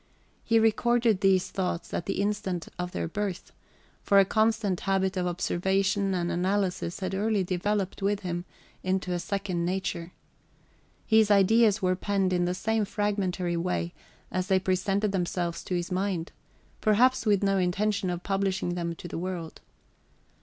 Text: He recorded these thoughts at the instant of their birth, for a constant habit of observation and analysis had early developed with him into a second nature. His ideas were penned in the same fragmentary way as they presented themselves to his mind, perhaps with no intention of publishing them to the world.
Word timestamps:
He 0.43 0.57
recorded 0.57 1.21
these 1.21 1.51
thoughts 1.51 1.93
at 1.93 2.07
the 2.07 2.19
instant 2.23 2.67
of 2.79 2.91
their 2.91 3.07
birth, 3.07 3.51
for 4.01 4.17
a 4.17 4.25
constant 4.25 4.79
habit 4.79 5.15
of 5.15 5.27
observation 5.27 6.15
and 6.15 6.31
analysis 6.31 7.01
had 7.01 7.13
early 7.13 7.43
developed 7.43 8.01
with 8.01 8.21
him 8.21 8.43
into 8.81 9.13
a 9.13 9.19
second 9.19 9.63
nature. 9.63 10.11
His 11.05 11.29
ideas 11.29 11.83
were 11.83 11.95
penned 11.95 12.33
in 12.33 12.45
the 12.45 12.55
same 12.55 12.83
fragmentary 12.83 13.55
way 13.57 13.93
as 14.31 14.47
they 14.47 14.57
presented 14.57 15.11
themselves 15.11 15.63
to 15.65 15.75
his 15.75 15.91
mind, 15.91 16.31
perhaps 16.81 17.27
with 17.27 17.43
no 17.43 17.59
intention 17.59 18.09
of 18.09 18.23
publishing 18.23 18.73
them 18.73 18.95
to 18.95 19.07
the 19.07 19.19
world. 19.19 19.61